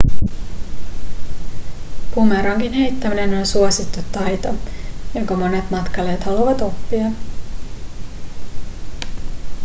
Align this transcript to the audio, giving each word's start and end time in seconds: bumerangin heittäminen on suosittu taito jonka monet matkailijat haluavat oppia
bumerangin 2.15 2.73
heittäminen 2.73 3.33
on 3.37 3.45
suosittu 3.45 3.99
taito 4.11 4.53
jonka 5.15 5.35
monet 5.35 5.71
matkailijat 5.71 6.23
haluavat 6.23 6.61
oppia 6.61 7.07